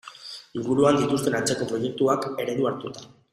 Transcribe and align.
Inguruan 0.59 0.97
dituzten 1.01 1.37
antzeko 1.41 1.67
proiektuak 1.73 2.27
eredu 2.47 2.69
hartuta. 2.73 3.07